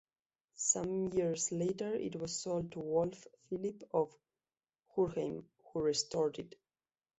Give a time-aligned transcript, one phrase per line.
[0.55, 4.11] Some years later it was sold to Wolff Philipp of
[4.97, 6.55] Huernheim, who restored it.